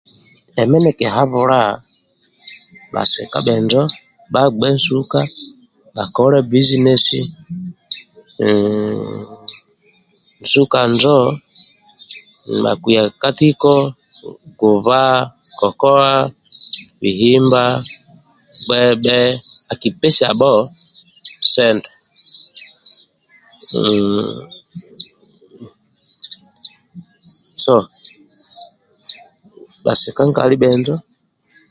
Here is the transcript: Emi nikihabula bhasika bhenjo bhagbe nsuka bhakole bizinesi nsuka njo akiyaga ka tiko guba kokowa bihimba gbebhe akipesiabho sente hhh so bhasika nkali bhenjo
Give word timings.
Emi 0.61 0.77
nikihabula 0.81 1.59
bhasika 2.93 3.37
bhenjo 3.45 3.83
bhagbe 4.33 4.67
nsuka 4.77 5.19
bhakole 5.95 6.37
bizinesi 6.49 7.19
nsuka 10.43 10.79
njo 10.91 11.17
akiyaga 12.71 13.11
ka 13.21 13.29
tiko 13.37 13.75
guba 14.59 15.01
kokowa 15.59 16.13
bihimba 17.01 17.63
gbebhe 18.65 19.19
akipesiabho 19.71 20.53
sente 21.53 21.89
hhh 23.69 24.35
so 27.63 27.75
bhasika 29.83 30.21
nkali 30.29 30.55
bhenjo 30.61 30.95